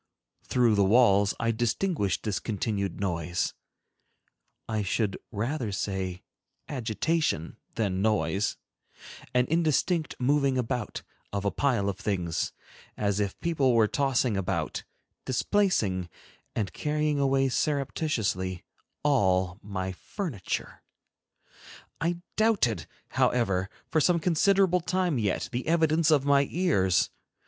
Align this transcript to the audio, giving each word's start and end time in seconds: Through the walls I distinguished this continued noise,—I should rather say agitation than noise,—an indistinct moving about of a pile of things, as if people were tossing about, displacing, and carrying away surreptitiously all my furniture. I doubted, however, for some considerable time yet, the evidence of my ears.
Through 0.41 0.73
the 0.73 0.83
walls 0.83 1.35
I 1.39 1.51
distinguished 1.51 2.23
this 2.23 2.39
continued 2.39 2.99
noise,—I 2.99 4.81
should 4.81 5.15
rather 5.31 5.71
say 5.71 6.23
agitation 6.67 7.57
than 7.75 8.01
noise,—an 8.01 9.45
indistinct 9.47 10.15
moving 10.17 10.57
about 10.57 11.03
of 11.31 11.45
a 11.45 11.51
pile 11.51 11.87
of 11.87 11.97
things, 11.99 12.51
as 12.97 13.19
if 13.19 13.39
people 13.41 13.75
were 13.75 13.87
tossing 13.87 14.35
about, 14.35 14.83
displacing, 15.23 16.09
and 16.55 16.73
carrying 16.73 17.19
away 17.19 17.47
surreptitiously 17.49 18.63
all 19.03 19.59
my 19.61 19.91
furniture. 19.91 20.81
I 21.99 22.21
doubted, 22.37 22.87
however, 23.09 23.69
for 23.91 24.01
some 24.01 24.19
considerable 24.19 24.81
time 24.81 25.19
yet, 25.19 25.49
the 25.51 25.67
evidence 25.67 26.09
of 26.09 26.25
my 26.25 26.47
ears. 26.49 27.11